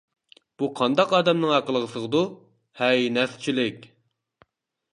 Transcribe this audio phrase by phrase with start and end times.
[0.61, 2.23] بۇ قانداق ئادەمنىڭ ئەقلىگە سىغىدۇ!؟
[2.81, 3.87] ھەي نەسچىلىك!